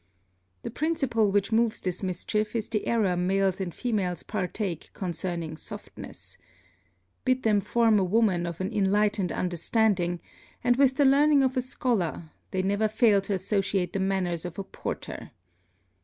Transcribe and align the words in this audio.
The 0.63 0.71
principle 0.71 1.31
which 1.31 1.51
moves 1.51 1.79
this 1.79 2.01
mischief 2.01 2.55
is 2.55 2.67
the 2.67 2.87
error 2.87 3.15
males 3.15 3.61
and 3.61 3.71
females 3.71 4.23
partake 4.23 4.89
concerning 4.95 5.57
softness. 5.57 6.39
Bid 7.23 7.43
them 7.43 7.61
form 7.61 7.99
a 7.99 8.03
woman 8.03 8.47
of 8.47 8.59
an 8.59 8.73
enlightened 8.73 9.31
understanding, 9.31 10.19
and 10.63 10.75
with 10.75 10.95
the 10.95 11.05
learning 11.05 11.43
of 11.43 11.55
a 11.55 11.61
scholar 11.61 12.31
they 12.49 12.63
never 12.63 12.87
fail 12.87 13.21
to 13.21 13.35
associate 13.35 13.93
the 13.93 13.99
manners 13.99 14.43
of 14.43 14.57
a 14.57 14.63
porter. 14.63 15.29